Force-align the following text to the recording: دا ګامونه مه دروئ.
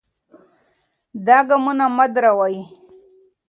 دا 1.25 1.37
ګامونه 1.47 1.85
مه 1.95 2.05
دروئ. 2.13 2.57